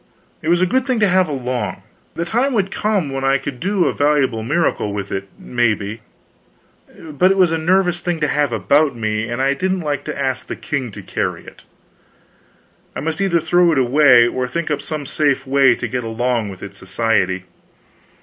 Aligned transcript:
It 0.41 0.47
was 0.47 0.63
a 0.63 0.65
good 0.65 0.87
thing 0.87 0.99
to 1.01 1.07
have 1.07 1.29
along; 1.29 1.83
the 2.15 2.25
time 2.25 2.53
would 2.53 2.71
come 2.71 3.11
when 3.11 3.23
I 3.23 3.37
could 3.37 3.59
do 3.59 3.85
a 3.85 3.93
valuable 3.93 4.41
miracle 4.41 4.91
with 4.91 5.11
it, 5.11 5.29
maybe, 5.37 6.01
but 6.97 7.29
it 7.29 7.37
was 7.37 7.51
a 7.51 7.57
nervous 7.59 8.01
thing 8.01 8.19
to 8.21 8.27
have 8.27 8.51
about 8.51 8.95
me, 8.95 9.29
and 9.29 9.39
I 9.43 9.53
didn't 9.53 9.81
like 9.81 10.03
to 10.05 10.19
ask 10.19 10.47
the 10.47 10.55
king 10.55 10.89
to 10.93 11.03
carry 11.03 11.41
it. 11.43 11.65
Yet 11.65 11.65
I 12.95 12.99
must 13.01 13.21
either 13.21 13.39
throw 13.39 13.71
it 13.73 13.77
away 13.77 14.25
or 14.25 14.47
think 14.47 14.71
up 14.71 14.81
some 14.81 15.05
safe 15.05 15.45
way 15.45 15.75
to 15.75 15.87
get 15.87 16.03
along 16.03 16.49
with 16.49 16.63
its 16.63 16.79
society. 16.79 17.43